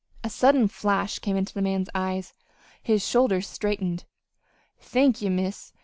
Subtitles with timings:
[0.23, 2.33] A sudden flash came into the man's eyes.
[2.81, 4.05] His shoulders straightened.
[4.79, 5.73] "Thank ye, Miss.